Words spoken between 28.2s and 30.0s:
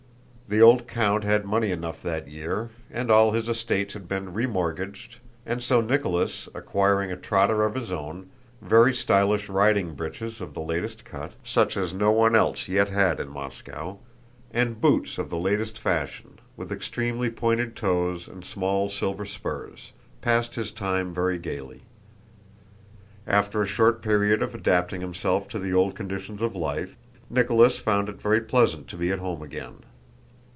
very pleasant to be at home again.